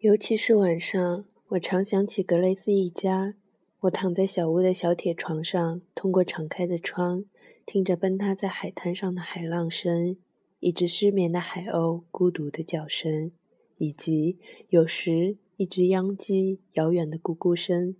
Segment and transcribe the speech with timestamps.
[0.00, 3.34] 尤其是晚上，我常想起格雷斯一家。
[3.80, 7.26] 我躺在小屋的小铁床上，通过敞开的窗，
[7.66, 10.16] 听着奔踏在海滩上的海浪声，
[10.60, 13.30] 一只失眠的海鸥孤独的叫声，
[13.76, 14.38] 以及
[14.70, 17.94] 有时一只秧鸡遥远的咕咕声，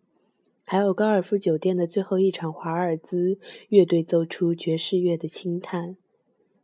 [0.64, 3.38] 还有高尔夫酒店的最后一场华尔兹
[3.68, 5.98] 乐队奏出爵士乐的轻叹，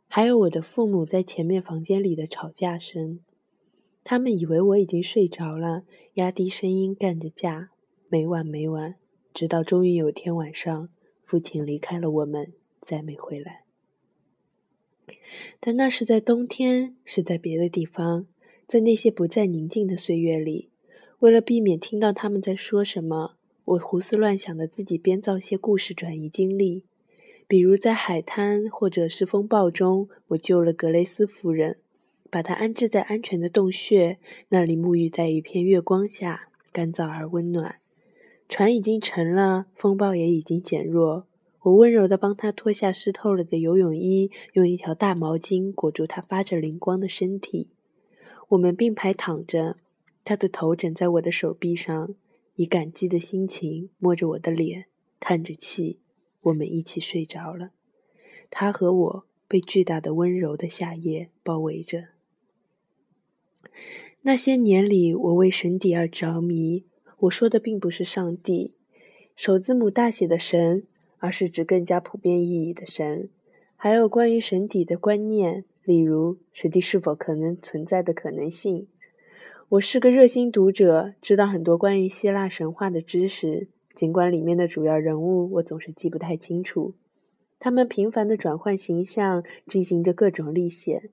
[0.08, 3.20] 还有我的父母在前面房间里的吵架声。
[4.08, 5.82] 他们以为我已经睡着了，
[6.14, 7.70] 压低声音干着架，
[8.08, 8.94] 没完没完，
[9.34, 10.88] 直到终于有天晚上，
[11.24, 13.64] 父亲离开了我们，再没回来。
[15.58, 18.28] 但那是在冬天，是在别的地方，
[18.68, 20.70] 在那些不再宁静的岁月里。
[21.18, 23.34] 为了避免听到他们在说什么，
[23.64, 26.84] 我胡思乱想的自己编造些故事转移精力，
[27.48, 31.80] 比如在海滩或者是风暴中，我救了格雷斯夫人。
[32.30, 37.76] 把它安置在安全的洞穴，那里沐浴在一片月光下，干燥而温暖。
[38.48, 41.26] 船已经沉了，风暴也已经减弱。
[41.62, 47.70] 我温柔地帮他脱下湿透了的游泳衣，用一条大毛巾裹住他发着灵光的身体。
[48.50, 49.76] 我们并排躺着，
[50.24, 52.14] 他的头枕在我的手臂上，
[52.54, 54.84] 以感激的心情摸着我的脸，
[55.18, 55.98] 叹着气。
[56.42, 57.70] 我们一起睡着了。
[58.48, 62.15] 他和我被巨大的温柔的夏夜包围着。
[64.22, 66.84] 那些年里，我为神底而着迷。
[67.20, 68.76] 我说的并不是上帝，
[69.34, 70.84] 首字母大写的神，
[71.18, 73.30] 而是指更加普遍意义的神。
[73.74, 78.86] 还有关于神底的观念，例如神底是否可能存在的可能性。
[79.70, 86.94] 我是个热心读者，知道很多关于希腊神话的知识，尽管里面的主要人物我总是记不太清楚。
[87.58, 91.10] 他们频繁的转换形象，进行着各种历险。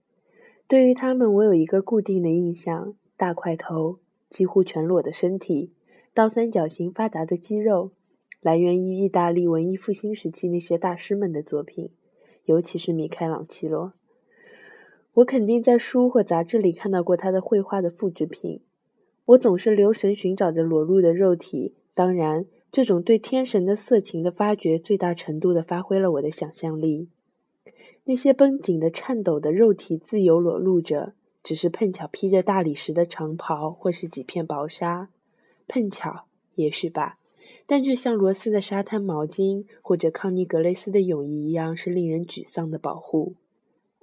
[0.73, 5.71] 对于他们，我有一个固定的印象：大块头、几乎全裸的身体、
[6.15, 7.91] 倒三角形发达的肌肉，
[8.41, 11.91] 来源于意大利文艺复兴时期那些大师们的作品，
[12.45, 13.93] 尤其是米开朗基罗。
[15.13, 18.61] 我肯定在书或杂志里看到过他的绘画的复制品。
[19.25, 27.09] 我总是留神寻找着裸露的肉体，当然，这种对天神的色情的发掘，最大程度地发挥了我的想象力。
[28.05, 35.09] 那些绷紧的、颤抖的肉体自由裸露着，只是碰巧披着大理石的长袍，或是几片薄纱。
[35.69, 36.25] 碰巧，
[36.55, 37.17] 也许吧，
[37.65, 43.35] 但却像罗斯的沙滩毛巾，或者康尼格雷斯的泳衣一样，是令人沮丧的保护。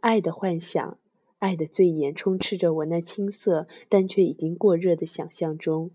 [0.01, 0.97] 爱的幻想，
[1.39, 5.91] 爱的醉眼，充斥着我那青涩但却已经过热的想象中，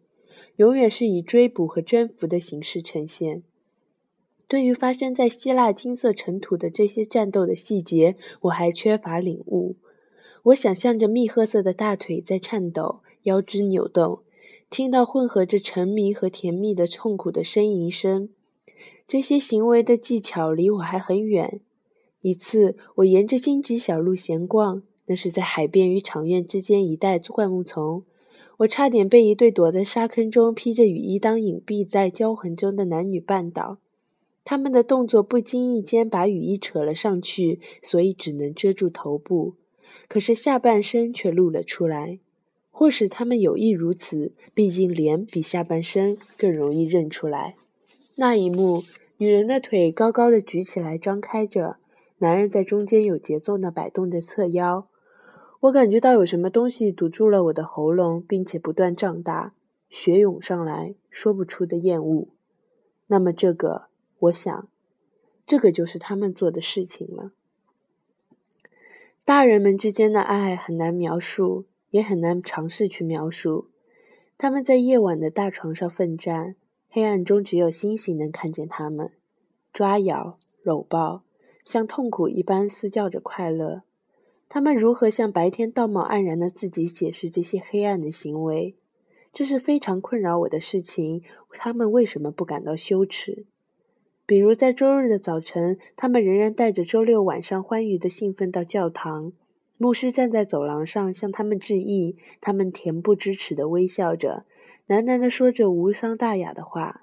[0.58, 3.42] 永远是以追捕和征服的形式呈现。
[4.48, 9.76] 对于发生在希腊金色尘土的这些战斗的细节，我还缺乏领悟。
[10.44, 14.20] 我想象着蜜褐色的大腿在颤抖，腰肢扭动，
[14.70, 18.30] 听到混合着沉迷和甜蜜的痛苦的呻吟声。
[19.08, 21.62] 这些行为的技巧离我还很远。
[22.22, 28.04] 一次，我沿着荆棘小路闲逛，那是在海边与场院之间一带灌木丛。
[28.58, 33.80] 我差点被一对躲在沙坑中披着雨衣当隐蔽在胶痕中的男女绊倒。
[34.46, 39.56] 他们的动作不经意间把雨衣扯了上去，所以只能遮住头部，
[40.08, 42.20] 可是下半身却露了出来。
[42.70, 47.56] 或许他们有意如此，毕竟脸比下半身更容易认出来。
[48.18, 48.84] 那一幕，
[49.18, 51.78] 女人的腿高高的举起来，张开着，
[52.20, 54.88] 男人在中间有节奏地摆动着侧腰。
[55.62, 59.56] 我感觉到有什么东西堵住了我的喉咙，并且不断胀大，
[59.90, 62.28] 血涌上来，说不出的厌恶。
[63.08, 63.88] 那么这个。
[64.26, 64.68] 我想，
[65.46, 67.32] 这个就是他们做的事情了。
[69.24, 73.70] 大人们之间的爱很难描述，也很难尝试去描述。
[74.38, 76.56] 他们在夜晚的大床上奋战，
[76.90, 79.12] 黑暗中只有星星能看见他们
[79.74, 81.24] 抓咬、搂抱，
[81.64, 83.84] 像痛苦一般嘶叫着快乐。
[84.48, 88.76] 他们如何向白天道貌岸然的自己解释这些黑暗的行为？
[89.34, 91.24] 这是非常困扰我的事情。
[91.50, 93.46] 他们为什么不感到羞耻？
[94.28, 99.34] 比如在周日的早晨，他们仍然带着周六晚上欢愉的兴奋到教堂。
[99.78, 104.46] 牧师站在走廊上向他们致意，他们恬不知耻地微笑着，
[104.88, 107.02] 喃喃地说着无伤大雅的话。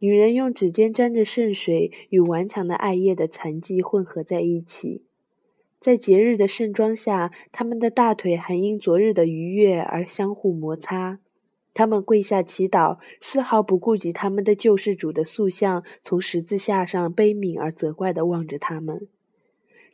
[0.00, 5.04] 女人用指尖沾着圣水，与顽强的艾叶的残迹混合在一起。
[5.80, 11.20] 在节日的盛装下，他们的大腿还因昨日的愉悦而相互摩擦。
[11.74, 19.08] 他们跪下祈祷，丝毫不顾及他们的救世主的塑像从十字架上悲悯而责怪地望着他们。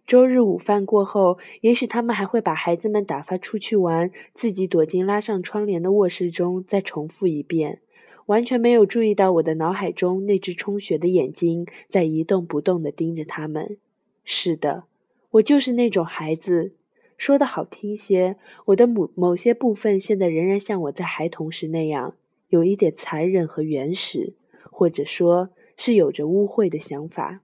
[0.07, 7.83] 周日午饭过后，也许他们还会把孩子们打发出去玩，自己躲进拉上窗帘的卧室中，再重复一遍，
[8.25, 13.77] 完全没有注意到我的脑海中那只充血的眼睛在一动不动地盯着他们。
[14.25, 14.85] 是的，
[15.33, 16.73] 我就是那种孩子。
[17.19, 18.37] 说的好听些，
[18.67, 22.15] 我的某某些部分现在仍然像我在孩童时那样，
[22.49, 24.35] 有一点残忍和原始，
[24.71, 27.41] 或者说是有着污秽的想法。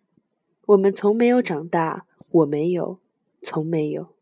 [0.67, 3.01] 我们从没有长大，我没有，
[3.43, 4.15] 从没有。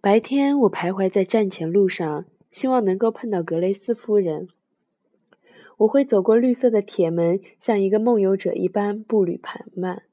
[0.00, 4.48] 白天我徘徊在站前路上，希望能够碰到格雷斯夫人。
[5.78, 10.04] 我会走过绿色的铁门，像一个梦游者一般步履缓慢，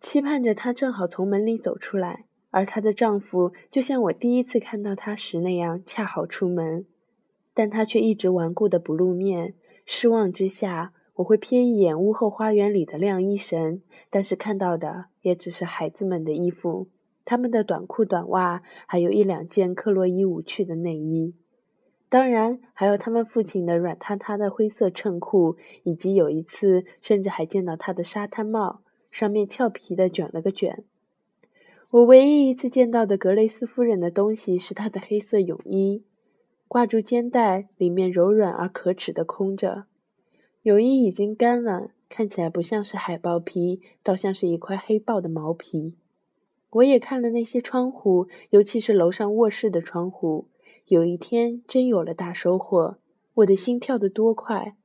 [0.00, 2.24] 期盼着她正好从门里走出来。
[2.50, 6.86] 而她的丈夫就像我第一次看到他时那样，恰好出门，
[7.54, 9.54] 但他却一直顽固的不露面。
[9.84, 16.88] 失望之下，我会瞥一眼屋后花园里的晾衣绳，但是看到的也只是孩子们的衣服，
[17.24, 21.34] 他们的短裤、短袜，还有一两件克洛伊无趣的内衣，
[22.08, 30.84] 当然还有他们父亲的软塌塌的灰色衬裤，以及有一次甚至还见到他的沙滩帽，上面俏皮的卷了个卷。
[31.90, 36.02] 我唯一一次见到的格雷斯夫人的东西是她的黑色泳衣，
[36.66, 39.86] 挂住肩带，里面柔软而可耻的空着。
[40.64, 45.96] 泳衣已经干了，看起来不像是海豹皮，倒像是一块黑豹的毛皮。
[46.72, 50.48] 我也看了那些窗户，尤其是楼上卧室的窗户。
[50.88, 52.98] 有一天真有了大收获，
[53.36, 54.76] 我的心跳得多快！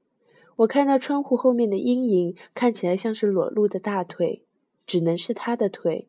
[0.56, 4.44] 我看到窗户后面的阴影，看起来像是裸露的大腿，
[4.88, 6.08] 只能是她的腿。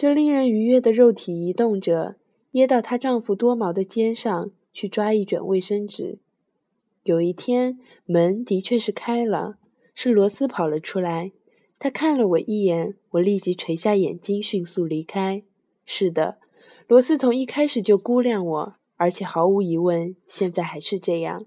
[0.00, 2.16] 这令人愉悦的肉体移动着，
[2.52, 6.20] 掖到她丈夫多毛的肩上去抓一卷卫生纸。
[7.02, 9.58] 有一天，门的确是开了，
[9.92, 11.32] 是罗斯跑了出来。
[11.78, 15.42] 他看了我一眼，我立即垂下眼睛，迅速离开。
[15.84, 16.38] 是的，
[16.88, 21.44] 罗斯从一开始就估量我，而且毫无疑问，现在还是这样。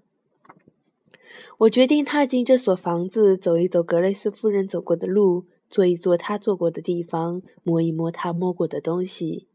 [1.58, 5.46] 我决定踏进这所房子，走一走格雷斯夫人走过的路。
[5.74, 9.48] 坐一坐他坐过的地方，摸一摸他摸过的东西。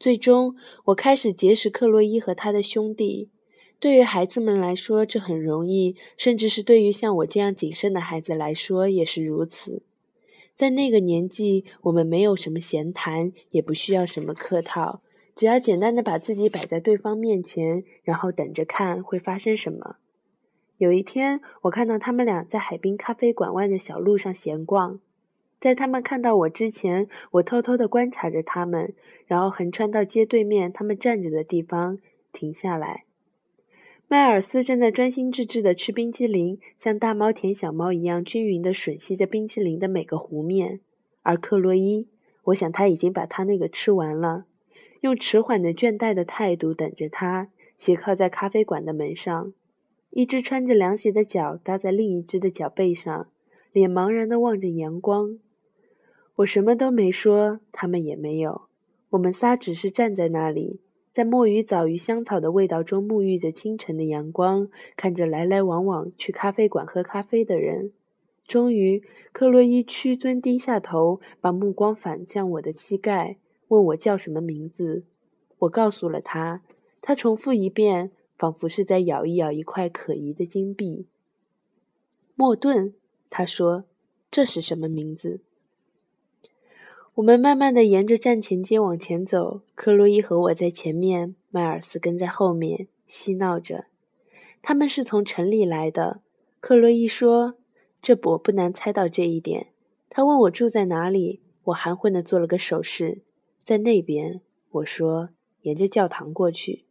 [0.00, 0.56] 最终，
[0.86, 3.28] 我开始结识克洛伊和他的兄弟。
[3.78, 9.82] 对于孩子们来说，这很容易，甚至是对于像我这样谨慎的孩子来说也是如此。
[10.56, 15.02] 在那个年纪，我们没有什么闲谈，也不需要什么客套，
[15.34, 19.96] 只要简单的把自己摆在对方面前，然后等着看会发生什么。
[20.78, 24.98] 有一天，我看到他们俩在海滨咖啡馆外的小路上闲逛。
[25.62, 28.92] 在他们看到我之前，我偷偷地观察着他们，
[29.26, 32.00] 然后横穿到街对面他们站着的地方，
[32.32, 33.04] 停下来。
[34.08, 40.80] 迈尔斯正在专心致志地吃冰淇淋，像大猫舔小猫一样均匀地吮吸着冰淇淋的每个弧面。
[41.22, 42.08] 而克洛伊，
[42.46, 44.46] 我想他已经把他那个吃完了，
[45.02, 49.52] 用迟缓的倦怠的态度等着他，斜靠在咖啡馆的门上，
[50.10, 53.28] 一只穿着凉鞋的脚搭在另一只的脚背上，
[53.70, 55.38] 脸茫然地望着阳光。
[56.42, 58.62] 我什么都没说，他们也没有。
[59.10, 60.80] 我们仨只是站在那里，
[61.12, 67.92] 在墨鱼藻与香草的味道中沐浴着清晨的阳光，看着来来往往去咖啡馆喝咖啡的人。
[68.46, 69.02] 终于，
[69.32, 73.36] 克洛伊屈尊低下头，把目光反向我的膝盖，
[73.68, 75.04] 问我叫什么名字。
[75.60, 76.62] 我告诉了他，
[77.00, 81.06] 他重复一遍，仿佛是在咬一咬一块可疑的金币。
[82.34, 82.94] 莫顿，
[83.30, 83.84] 他说
[84.28, 85.40] ：“这是什么名字？”
[87.16, 93.84] 我们慢慢的沿着站前街往前走，克洛伊和我在前面，迈尔斯跟在后面，嬉闹着。
[94.62, 96.22] 他们是从城里来的。
[96.58, 97.56] 克洛伊说
[98.00, 99.66] ：“这我不难猜到这一点。”
[100.08, 103.20] 他问我住在哪里，我含混的做了个手势，
[103.58, 104.40] 在那边。
[104.70, 105.28] 我说
[105.62, 106.86] ：“沿着教堂过去。”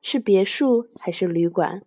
[0.00, 1.82] 是别墅还是旅馆？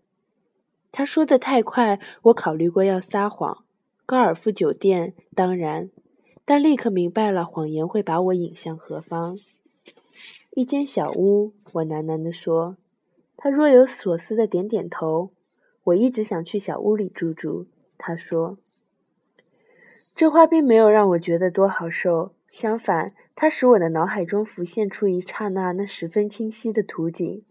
[0.91, 3.63] 他说的太快，我考虑过要撒谎。
[4.05, 5.89] 高尔夫酒店，当然。
[6.45, 9.37] 但立刻明白了，谎言会把我引向何方。
[10.51, 12.77] 一间小屋，我喃喃地说。
[13.37, 15.31] 他若有所思的点点头。
[15.85, 17.67] 我一直想去小屋里住住。
[17.97, 18.57] 他说。
[20.15, 27.43] 这话并没有让我觉得多好受，相反，它使我的脑海中浮现出一刹那那十分清晰的图景。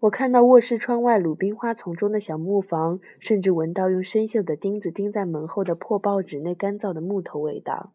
[0.00, 7.92] 我看到卧室窗外鲁冰花丛中的小木房，甚至闻到用生锈的钉子钉在门后的破报纸内干燥的木头味道。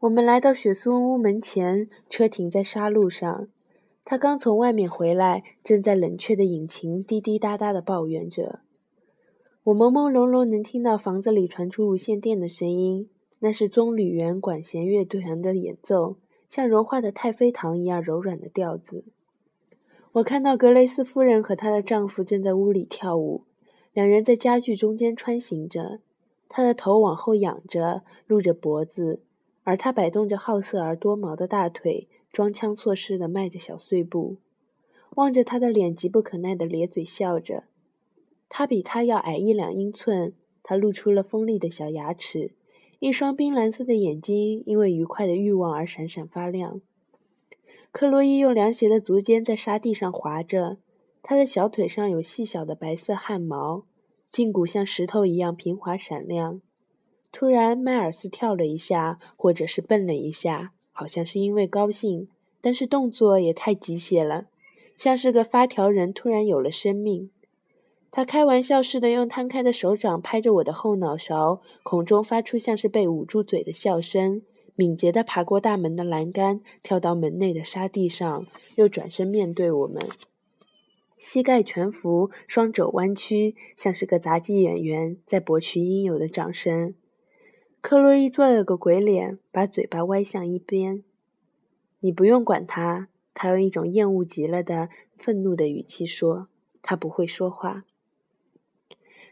[0.00, 3.48] 我们来到雪松屋门前，车停在沙路上。
[4.02, 8.60] 他刚从外面回来，正在冷却的引擎滴滴答答地抱怨着。
[9.62, 13.10] 我朦朦胧胧能听到房子里传出无线电的声音。
[13.40, 16.16] 那是棕榈园管弦乐团的演奏，
[16.48, 19.04] 像融化的太妃糖一样柔软的调子。
[20.12, 23.44] 我看到格雷斯夫人和她的丈夫正在屋里跳舞，
[23.92, 26.00] 两人在家具中间穿行着。
[26.48, 29.20] 她的头往后仰着，露着脖子，
[29.62, 34.36] 而他摆动着好色而多毛的大腿，装腔作势地迈着小碎步。
[35.16, 37.64] 望着他的脸，急不可耐地咧嘴笑着。
[38.48, 42.52] 他比他要矮一两英寸，他露出了锋利的小牙齿，
[42.98, 46.80] 一双冰蓝色的眼睛因为愉快的欲望而闪闪发亮。
[47.92, 50.78] 克洛伊用凉鞋的足尖在沙地上滑着，
[51.22, 53.84] 他的小腿上有细小的白色汗毛，
[54.32, 56.60] 胫骨像石头一样平滑闪亮。
[57.32, 62.28] 突然，迈尔斯跳了一下，或者是蹦了一下，好像是因为高兴，
[62.60, 64.46] 但是动作也太机械了，
[64.96, 67.30] 像是个发条人突然有了生命。
[68.10, 74.42] 他开玩笑似的用摊开的手掌拍着我的后脑勺，孔中发出像是被捂住嘴的笑声。
[74.76, 78.46] 敏捷地爬过大门的栏杆，跳到门内的沙地上，
[78.76, 80.08] 又转身面对我们，
[81.16, 86.94] 膝盖蜷伏，双肘弯曲，像是个杂技演员在博取应有的掌声。
[87.80, 91.02] 克洛伊做了个鬼脸，把嘴巴歪向一边。
[92.00, 96.48] 你不用管他，他用一种厌恶极了的愤怒的语气说
[96.82, 97.80] ：“他不会说话。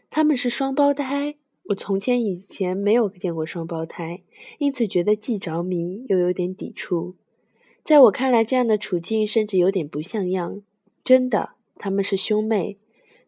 [0.09, 1.35] 他们是双胞胎。”
[1.69, 4.23] 我从前以前没有见过双胞胎，
[4.57, 7.13] 因此觉得既着迷又有点抵触。
[7.83, 10.63] 在我看来，这样的处境甚至有点不像样。
[11.03, 12.77] 真的，他们是兄妹，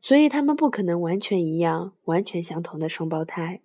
[0.02, 3.62] 所以他们不可能完全一样、完全相同的双胞胎。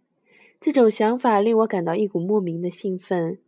[0.60, 3.38] 这种想法令我感到一股莫名的兴奋。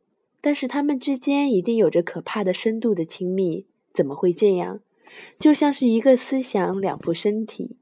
[0.41, 4.81] 但是他们之间一定有着可怕的深度的亲密，怎么会这样？
[5.38, 7.77] 就像是一个思想，两副身体。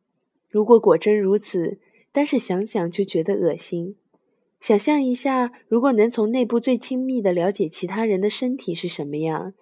[0.49, 1.79] 如果果真如此，
[2.13, 3.97] 但是想想就觉得恶心。
[4.59, 9.53] 想象一下，如果能从内部最亲密的了解其他人的身体是什么样，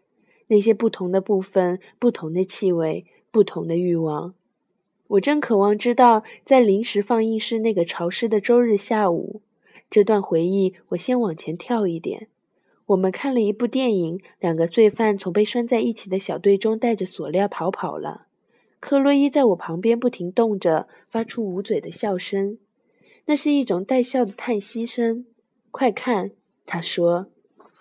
[0.47, 4.35] 那些不同的部分、不同的气味、不同的欲望，
[5.09, 9.43] 我真渴望知道，在临时放映室那个潮湿的周日下午，
[9.95, 12.27] 这段回忆，我先往前跳一点。
[12.87, 18.27] 我们看了一部电影，两个罪犯从被拴在一起的小队中带着锁链逃跑了。
[18.81, 22.59] 克洛伊在我旁边不停动着，发出捂嘴的笑声，
[23.27, 25.27] 那是一种带笑的叹息声。
[25.71, 26.33] 快看，
[26.67, 27.29] 他说：“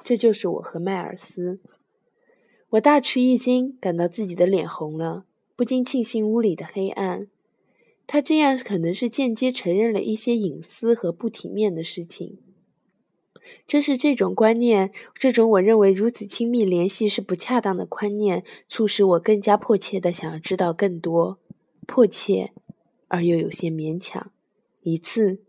[0.05, 1.59] 这就是我和迈尔斯。”
[2.69, 7.25] 我大吃一惊，感到自己的脸红了，不禁庆幸屋里的黑暗。
[8.05, 12.37] 他这样可能是间接承认了一些隐私和不体面的事情。
[13.67, 21.39] 正是这种观念，这种我认为如此亲密联系是不恰当的观念，促使我更加迫切地想要知道更多，
[21.85, 22.51] 迫切
[23.07, 24.31] 而又有些勉强。
[24.83, 25.39] 一次，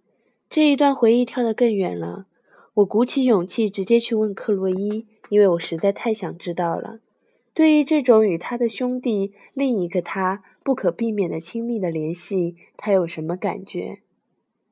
[0.48, 2.26] 这一段回忆跳得更远了。
[2.74, 7.00] 我鼓起勇气直接去问克洛伊，因为我实在太想知道了。
[7.54, 14.00] 对于这种与他的兄弟另一个他不可避免的亲密的联系，他有什么感觉？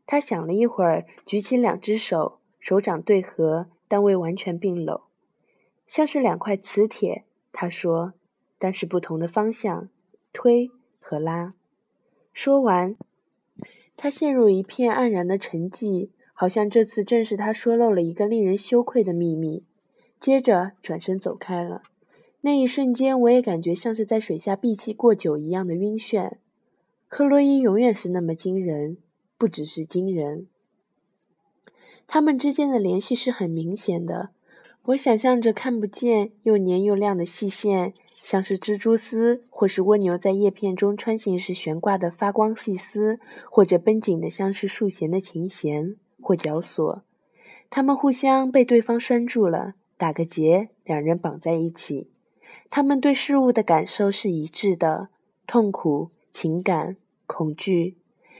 [0.04, 2.40] 他想了一会儿，举起两只手。
[2.58, 5.00] 手掌对合，但未完全并拢，
[5.88, 7.24] 像是两块磁铁。
[7.50, 8.12] 他说
[8.56, 9.88] ：“但是不同的方向，
[10.32, 10.70] 推
[11.00, 11.54] 和拉。”
[12.32, 12.96] 说完，
[13.96, 19.64] 他陷入一片黯然的沉寂，好像这次正是他说漏了一个令人羞愧的秘密。
[20.20, 21.82] 接着转身走开了。
[22.44, 26.32] 那一瞬间，我也感觉像是在水下闭气过久一样的晕眩。
[27.08, 28.96] 克洛伊永远是那么惊人，
[29.38, 30.48] 不只是惊人。
[32.08, 34.30] 他们之间的联系是很明显的。
[34.86, 47.02] 我想象着看不见又黏又亮的细线，像是蜘蛛丝，或是蜗牛在叶片中穿行时悬挂的发光细丝，或者绷紧的像是竖弦的琴弦或绞索。
[47.70, 52.08] 他们互相被对方拴住了，打个结，两人绑在一起。
[52.74, 55.10] 他们对事物的感受是一致的：
[55.46, 57.98] 痛苦、情感、恐惧。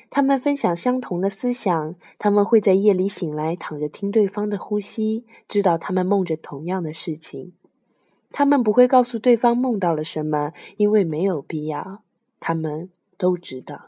[0.09, 7.53] 他们分享相同的思想，他们会在夜里醒来，躺着听对方的呼吸，知道他们梦着同样的事情。
[8.31, 12.01] 他们不会告诉对方梦到了什么，因为没有必要。
[12.41, 13.83] 他们都知道。